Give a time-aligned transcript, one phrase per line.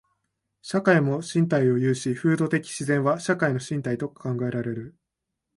[0.63, 4.95] 社会も身体を有し、風土的自然は社会の身体と考えられる。